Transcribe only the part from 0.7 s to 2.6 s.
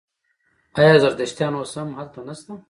آیا زردشتیان اوس هم هلته نشته؟